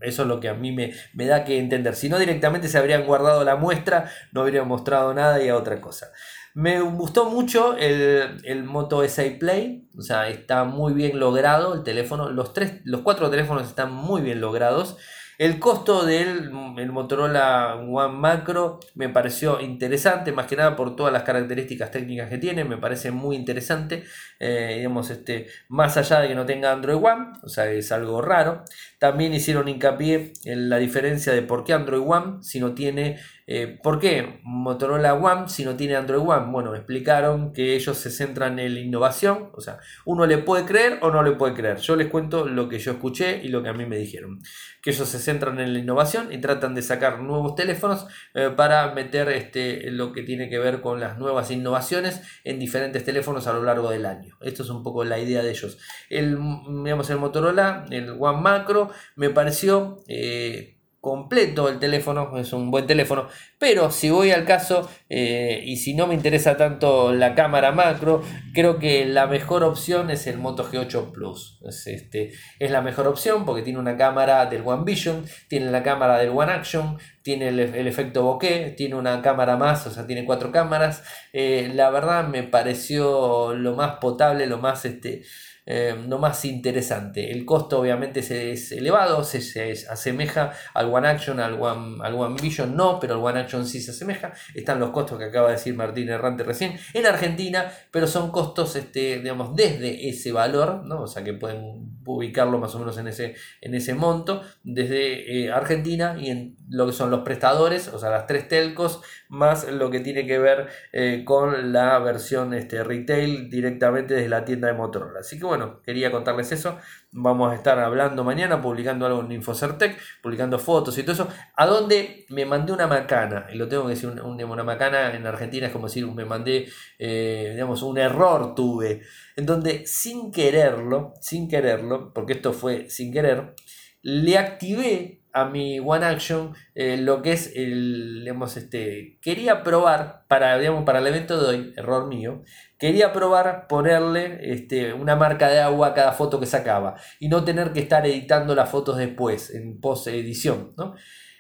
[0.01, 1.95] eso es lo que a mí me, me da que entender.
[1.95, 5.81] Si no directamente se habrían guardado la muestra, no habrían mostrado nada y a otra
[5.81, 6.09] cosa.
[6.55, 12.31] Me gustó mucho el, Moto S6 Play, o sea, está muy bien logrado el teléfono,
[12.31, 14.99] los, tres, los cuatro teléfonos están muy bien logrados.
[15.43, 21.25] El costo del Motorola One Macro me pareció interesante, más que nada por todas las
[21.25, 24.05] características técnicas que tiene, me parece muy interesante,
[24.39, 28.23] eh, digamos, este, más allá de que no tenga Android One, o sea, es algo
[28.23, 28.63] raro.
[29.03, 33.79] También hicieron hincapié en la diferencia de por qué Android One si no tiene eh,
[33.83, 36.53] ¿Por qué Motorola One si no tiene Android One?
[36.53, 41.01] Bueno, explicaron que ellos se centran en la innovación, o sea, uno le puede creer
[41.03, 41.79] o no le puede creer.
[41.79, 44.41] Yo les cuento lo que yo escuché y lo que a mí me dijeron.
[44.81, 48.95] Que ellos se centran en la innovación y tratan de sacar nuevos teléfonos eh, para
[48.95, 53.53] meter este, lo que tiene que ver con las nuevas innovaciones en diferentes teléfonos a
[53.53, 54.39] lo largo del año.
[54.41, 55.79] Esto es un poco la idea de ellos.
[56.09, 56.39] El,
[56.85, 59.99] digamos, el Motorola, el One Macro, me pareció...
[60.09, 63.27] Eh, completo el teléfono, es un buen teléfono,
[63.59, 68.23] pero si voy al caso eh, y si no me interesa tanto la cámara macro,
[68.55, 71.59] creo que la mejor opción es el Moto G8 Plus.
[71.67, 75.83] Es, este, es la mejor opción porque tiene una cámara del One Vision, tiene la
[75.83, 80.25] cámara del One Action, tiene el, efecto bokeh, tiene una cámara más, o sea, tiene
[80.25, 81.03] cuatro cámaras.
[81.33, 84.85] Eh, la verdad me pareció lo más potable, lo más...
[84.85, 85.23] Este,
[85.65, 87.31] eh, no más interesante.
[87.31, 92.77] El costo obviamente es, elevado, se, asemeja al One Action, al One, al One Vision
[92.77, 94.33] no, pero al One Action sí se asemeja.
[94.55, 98.77] Están los costos que acaba de decir Martín Errante recién en Argentina, pero son costos
[98.77, 101.03] este, digamos, desde ese valor, ¿no?
[101.03, 105.53] o sea que pueden ubicarlo más o menos en ese, en ese monto, desde eh,
[105.53, 109.91] Argentina y en lo que son los prestadores, o sea, las tres telcos, más lo
[109.91, 114.75] que tiene que ver eh, con la versión este, retail directamente desde la tienda de
[114.75, 115.21] Motorola.
[115.21, 116.79] Así que bueno, quería contarles eso.
[117.11, 121.29] Vamos a estar hablando mañana, publicando algo en Infocertec, publicando fotos y todo eso.
[121.57, 125.67] A donde me mandé una macana, y lo tengo que decir, una macana en Argentina
[125.67, 129.03] es como decir, me mandé, eh, digamos, un error tuve,
[129.37, 133.55] en donde sin quererlo, sin quererlo, porque esto fue sin querer,
[134.01, 140.59] le activé a mi One Action eh, lo que es el, este, quería probar para,
[140.59, 142.43] digamos, para el evento de hoy, error mío,
[142.79, 147.45] quería probar ponerle este, una marca de agua a cada foto que sacaba y no
[147.45, 150.95] tener que estar editando las fotos después, en post edición, ¿no?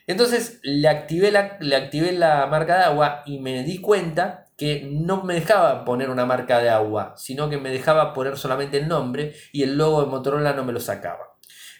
[0.06, 4.88] Entonces le activé, la, le activé la marca de agua y me di cuenta que
[4.90, 8.88] no me dejaba poner una marca de agua, sino que me dejaba poner solamente el
[8.88, 11.31] nombre y el logo de Motorola no me lo sacaba.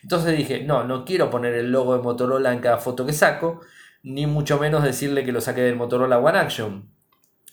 [0.02, 3.60] Entonces dije, no, no quiero poner el logo de Motorola en cada foto que saco,
[4.02, 6.90] ni mucho menos decirle que lo saque del Motorola One Action.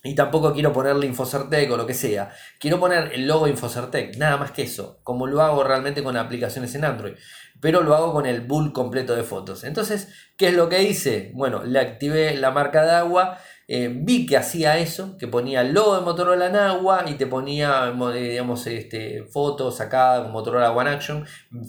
[0.03, 2.31] Y tampoco quiero ponerle Infocertec o lo que sea.
[2.57, 6.73] Quiero poner el logo Infocertec, nada más que eso, como lo hago realmente con aplicaciones
[6.75, 7.15] en Android.
[7.59, 9.65] Pero lo hago con el bulk completo de fotos.
[9.65, 10.07] Entonces,
[10.37, 11.31] ¿qué es lo que hice?
[11.35, 13.37] Bueno, le activé la marca de agua
[13.71, 17.27] eh, vi que hacía eso, que ponía el logo de Motorola en agua y te
[17.27, 21.23] ponía, eh, digamos, este, fotos sacadas con Motorola One Action.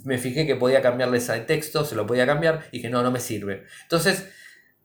[0.04, 3.10] Me fijé que podía cambiarle ese texto, se lo podía cambiar y que no, no
[3.10, 3.66] me sirve.
[3.82, 4.30] Entonces,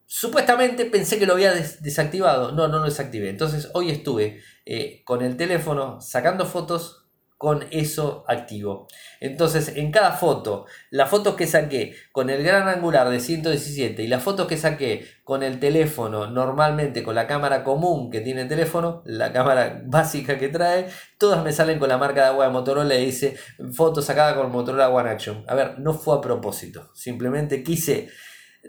[0.06, 2.52] supuestamente pensé que lo había desactivado.
[2.52, 3.30] No, no lo desactivé.
[3.30, 7.05] Entonces, hoy estuve eh, con el teléfono sacando fotos
[7.38, 8.88] con eso activo.
[9.20, 14.08] Entonces, en cada foto, las fotos que saqué con el gran angular de 117 y
[14.08, 18.48] las fotos que saqué con el teléfono, normalmente con la cámara común que tiene el
[18.48, 22.52] teléfono, la cámara básica que trae, todas me salen con la marca de agua de
[22.52, 23.36] Motorola y dice
[23.74, 25.44] foto sacada con Motorola One Action.
[25.48, 28.10] A ver, no fue a propósito, simplemente quise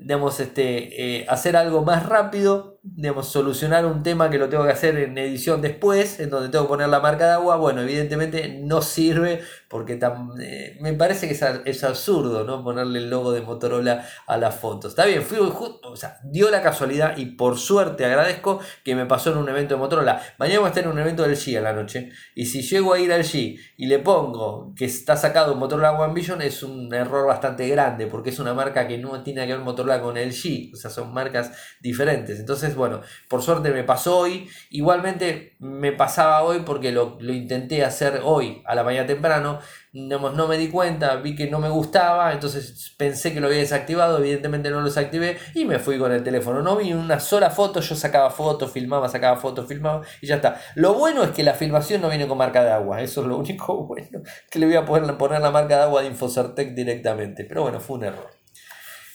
[0.00, 4.70] digamos, este, eh, hacer algo más rápido digamos, solucionar un tema que lo tengo que
[4.70, 8.60] hacer en edición después, en donde tengo que poner la marca de agua, bueno, evidentemente
[8.62, 9.98] no sirve porque
[10.40, 12.62] eh, me parece que es, absurdo, ¿no?
[12.62, 14.92] Ponerle el logo de Motorola a las fotos.
[14.92, 19.32] Está bien, fui, o sea, dio la casualidad y por suerte agradezco que me pasó
[19.32, 20.22] en un evento de Motorola.
[20.38, 22.92] Mañana voy a estar en un evento del G a la noche y si llego
[22.92, 26.94] a ir al G y le pongo que está sacado Motorola One Vision es un
[26.94, 30.32] error bastante grande porque es una marca que no tiene que ver Motorola con el
[30.32, 32.38] G, o sea, son marcas diferentes.
[32.38, 34.48] Entonces, bueno, por suerte me pasó hoy.
[34.70, 39.60] Igualmente me pasaba hoy porque lo, lo intenté hacer hoy a la mañana temprano
[39.96, 44.18] no me di cuenta, vi que no me gustaba, entonces pensé que lo había desactivado,
[44.18, 46.62] evidentemente no lo desactivé y me fui con el teléfono.
[46.62, 50.60] No vi una sola foto, yo sacaba fotos, filmaba, sacaba fotos, filmaba y ya está.
[50.74, 53.38] Lo bueno es que la filmación no viene con marca de agua, eso es lo
[53.38, 57.44] único bueno, que le voy a poner, poner la marca de agua de Infocertec directamente,
[57.44, 58.35] pero bueno, fue un error.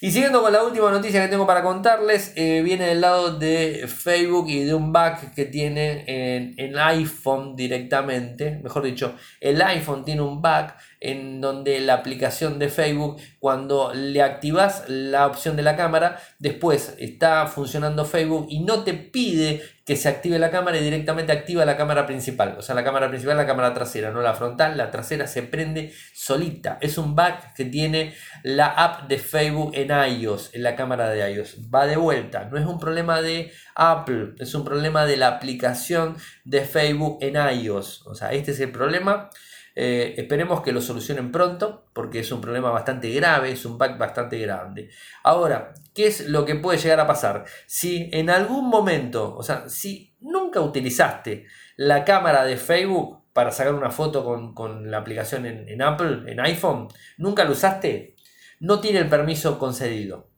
[0.04, 3.88] Y siguiendo con la última noticia que tengo para contarles, eh, viene del lado de
[3.88, 8.60] Facebook y de un bug que tiene en, el iPhone directamente.
[8.64, 14.22] Mejor dicho, el iPhone tiene un bug en donde la aplicación de Facebook, cuando le
[14.22, 19.96] activas la opción de la cámara, después está funcionando Facebook y no te pide que
[19.96, 22.56] se active la cámara y directamente activa la cámara principal.
[22.58, 25.92] O sea, la cámara principal, la cámara trasera, no la frontal, la trasera se prende
[26.14, 26.78] solita.
[26.82, 31.34] Es un bug que tiene la app de Facebook en iOS, en la cámara de
[31.34, 31.58] iOS.
[31.74, 36.16] Va de vuelta, no es un problema de Apple, es un problema de la aplicación
[36.46, 38.06] de Facebook en iOS.
[38.06, 39.32] O sea, este es el problema.
[39.76, 43.98] Eh, esperemos que lo solucionen pronto, porque es un problema bastante grave, es un bug
[43.98, 44.90] bastante grande.
[45.24, 47.46] Ahora, ¿qué es lo que puede llegar a pasar?
[47.68, 51.46] Si en algún momento, o sea, si nunca utilizaste
[51.78, 56.40] la cámara de Facebook para sacar una foto con, la aplicación en, en Apple, en
[56.42, 58.16] iPhone, nunca lo usaste,
[58.60, 60.30] no tiene el permiso concedido.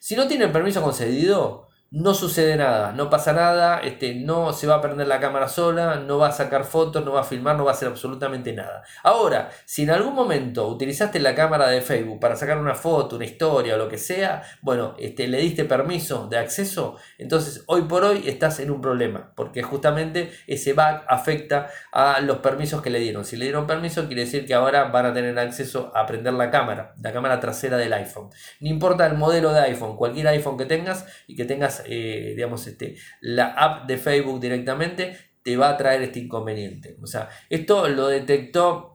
[0.00, 4.68] Si no tiene el permiso concedido, no sucede nada, no pasa nada, este, no se
[4.68, 7.56] va a prender la cámara sola, no va a sacar fotos, no va a filmar,
[7.56, 8.84] no va a hacer absolutamente nada.
[9.02, 13.24] Ahora, si en algún momento utilizaste la cámara de Facebook para sacar una foto, una
[13.24, 18.04] historia o lo que sea, bueno, este, le diste permiso de acceso, entonces hoy por
[18.04, 23.00] hoy estás en un problema, porque justamente ese bug afecta a los permisos que le
[23.00, 23.24] dieron.
[23.24, 26.52] Si le dieron permiso, quiere decir que ahora van a tener acceso a prender la
[26.52, 28.30] cámara, la cámara trasera del iPhone.
[28.60, 32.66] No importa el modelo de iPhone, cualquier iPhone que tengas y que tengas eh, digamos,
[32.66, 36.96] este, la app de Facebook directamente, te va a traer este inconveniente.
[37.02, 38.90] O sea, esto lo detectó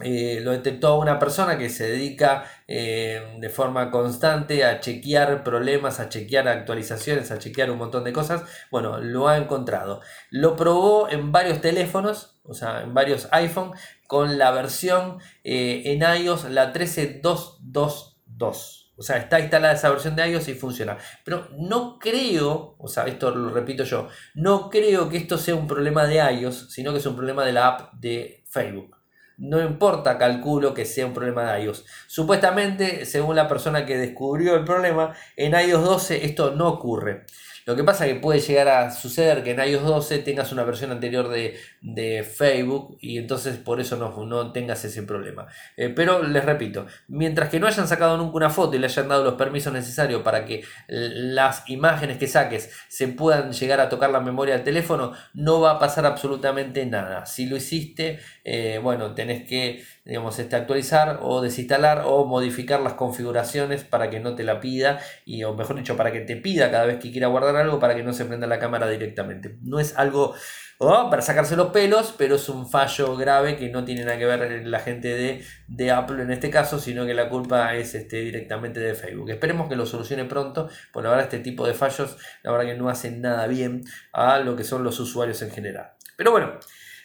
[0.00, 6.00] eh, lo detectó una persona que se dedica eh, de forma constante a chequear problemas,
[6.00, 8.42] a chequear actualizaciones, a chequear un montón de cosas.
[8.70, 10.02] Bueno, lo ha encontrado.
[10.30, 13.72] Lo probó en varios teléfonos, o sea, en varios iPhone,
[14.06, 18.75] con la versión en iOS, la 13222.
[18.96, 20.96] O sea, está instalada esa versión de iOS y funciona.
[21.24, 25.66] Pero no creo, o sea, esto lo repito yo, no creo que esto sea un
[25.66, 28.96] problema de iOS, sino que es un problema de la app de Facebook.
[29.38, 31.84] no importa, calculo que sea un problema de iOS.
[32.06, 37.26] Supuestamente, según la persona que descubrió el problema, en iOS 12 esto no ocurre.
[37.66, 40.62] Lo que pasa es que puede llegar a suceder que en iOS 12 tengas una
[40.62, 41.58] versión anterior de,
[41.94, 45.46] Facebook y entonces por eso no, no tengas ese problema.
[45.76, 49.08] Eh, pero les repito, mientras que no hayan sacado nunca una foto y le hayan
[49.08, 54.10] dado los permisos necesarios para que las imágenes que saques se puedan llegar a tocar
[54.10, 57.26] la memoria del teléfono, no va a pasar absolutamente nada.
[57.26, 62.94] Si lo hiciste, eh, bueno, tenés que digamos, este, actualizar o desinstalar o modificar las
[62.94, 66.70] configuraciones para que no te la pida y o mejor dicho para que te pida
[66.70, 69.58] cada vez que quiera guardar algo para que no se prenda la cámara directamente.
[69.62, 70.34] No es algo
[70.78, 74.26] oh, para sacarse los pelos, pero es un fallo grave que no tiene nada que
[74.26, 78.20] ver la gente de, de Apple en este caso, sino que la culpa es este,
[78.20, 79.30] directamente de Facebook.
[79.30, 82.74] Esperemos que lo solucione pronto, porque la verdad este tipo de fallos la verdad que
[82.74, 85.92] no hacen nada bien a lo que son los usuarios en general.
[86.16, 86.58] Pero bueno,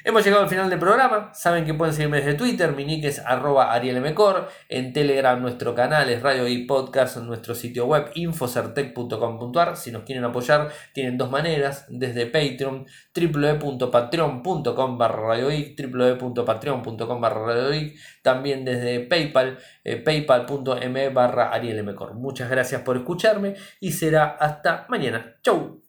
[0.04, 1.32] Hemos llegado al final del programa.
[1.34, 2.72] Saben que pueden seguirme desde Twitter.
[2.76, 3.80] Mi nick es arroba.
[4.70, 7.18] En Telegram nuestro canal es Radio y Podcast.
[7.18, 9.78] Nuestro sitio web infocertec.com.ar.
[9.78, 11.86] Si nos quieren apoyar tienen dos maneras.
[11.90, 12.86] Desde Patreon
[13.16, 17.22] www.patreon.com barra www.patreon.com
[18.22, 21.52] También desde PayPal eh, paypal.me barra.
[22.16, 25.36] Muchas gracias por escucharme y será hasta mañana.
[25.44, 25.82] Chau.